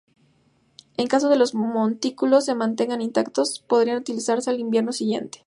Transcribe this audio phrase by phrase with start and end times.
[0.97, 5.39] En caso que los montículos se mantengan intactos, podrían utilizarse el invierno siguiente.